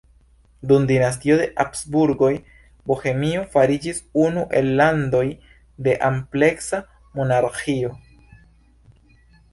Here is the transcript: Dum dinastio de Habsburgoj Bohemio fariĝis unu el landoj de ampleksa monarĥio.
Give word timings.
Dum 0.69 0.85
dinastio 0.91 1.35
de 1.41 1.43
Habsburgoj 1.63 2.29
Bohemio 2.91 3.43
fariĝis 3.57 4.01
unu 4.23 4.47
el 4.61 4.73
landoj 4.81 5.23
de 5.89 5.95
ampleksa 6.11 6.81
monarĥio. 7.21 7.93